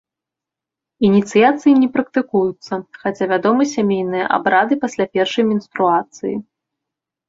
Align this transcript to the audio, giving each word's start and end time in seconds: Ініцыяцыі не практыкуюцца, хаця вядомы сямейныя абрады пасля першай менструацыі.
Ініцыяцыі 1.09 1.73
не 1.83 1.89
практыкуюцца, 1.99 2.73
хаця 3.03 3.25
вядомы 3.35 3.63
сямейныя 3.77 4.25
абрады 4.41 4.83
пасля 4.83 5.05
першай 5.15 5.43
менструацыі. 5.55 6.35